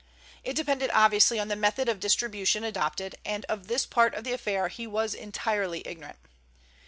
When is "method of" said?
1.55-1.99